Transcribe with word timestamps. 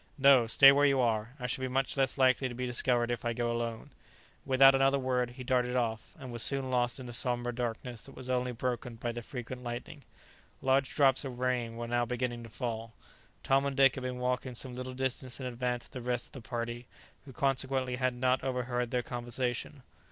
"No, 0.17 0.47
stay 0.47 0.71
where 0.71 0.87
you 0.87 0.99
are; 0.99 1.35
I 1.39 1.45
shall 1.45 1.61
be 1.61 1.67
much 1.67 1.95
less 1.95 2.17
likely 2.17 2.49
to 2.49 2.55
be 2.55 2.65
discovered 2.65 3.11
if 3.11 3.23
I 3.23 3.33
go 3.33 3.51
alone." 3.51 3.91
Without 4.47 4.73
another 4.73 4.97
word, 4.97 5.29
he 5.29 5.43
darted 5.43 5.75
off, 5.75 6.15
and 6.17 6.31
was 6.31 6.41
soon 6.41 6.71
lost 6.71 6.99
in 6.99 7.05
the 7.05 7.13
sombre 7.13 7.53
darkness 7.53 8.05
that 8.07 8.15
was 8.15 8.27
only 8.27 8.51
broken 8.51 8.95
by 8.95 9.11
the 9.11 9.21
frequent 9.21 9.61
lightning. 9.63 10.01
Large 10.59 10.95
drops 10.95 11.23
of 11.23 11.37
rain 11.37 11.75
were 11.75 11.87
now 11.87 12.05
beginning 12.05 12.41
to 12.41 12.49
fall. 12.49 12.93
Tom 13.43 13.63
and 13.63 13.77
Dick 13.77 13.93
had 13.93 14.01
been 14.01 14.17
walking 14.17 14.55
some 14.55 14.73
little 14.73 14.95
distance 14.95 15.39
in 15.39 15.45
advance 15.45 15.85
of 15.85 15.91
the 15.91 16.01
rest 16.01 16.29
of 16.29 16.31
the 16.41 16.49
party, 16.49 16.87
who 17.25 17.31
consequently 17.31 17.97
had 17.97 18.15
not 18.15 18.43
overheard 18.43 18.89
their 18.89 19.03
conversation. 19.03 19.83